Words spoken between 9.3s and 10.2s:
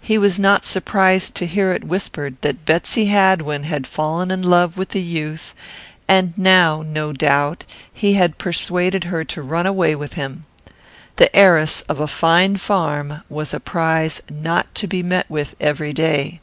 run away with